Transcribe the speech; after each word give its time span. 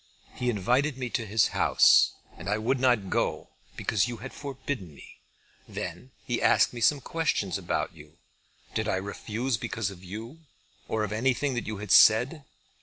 He 0.33 0.49
invited 0.49 0.97
me 0.97 1.11
to 1.11 1.27
his 1.27 1.49
house 1.49 2.15
and 2.35 2.49
I 2.49 2.57
would 2.57 2.79
not 2.79 3.11
go, 3.11 3.49
because 3.75 4.07
you 4.07 4.17
had 4.17 4.33
forbidden 4.33 4.95
me. 4.95 5.19
Then 5.67 6.09
he 6.25 6.41
asked 6.41 6.73
me 6.73 6.81
some 6.81 7.01
questions 7.01 7.55
about 7.55 7.93
you. 7.95 8.17
Did 8.73 8.87
I 8.87 8.95
refuse 8.95 9.57
because 9.57 9.91
of 9.91 10.03
you, 10.03 10.39
or 10.87 11.03
of 11.03 11.11
anything 11.11 11.53
that 11.53 11.67
you 11.67 11.77
had 11.77 11.91
said? 11.91 12.45